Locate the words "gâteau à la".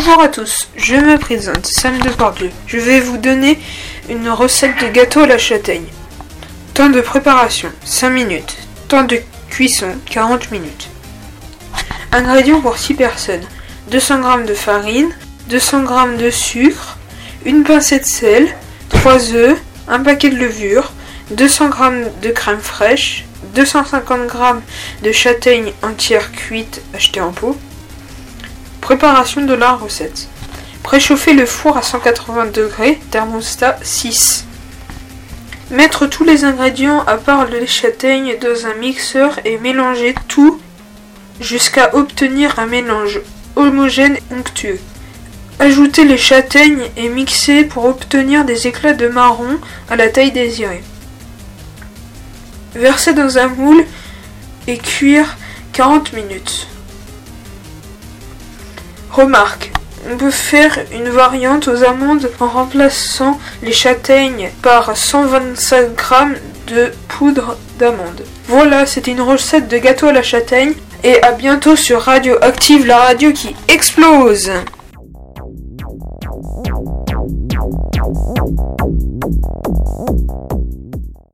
4.92-5.38, 69.78-70.22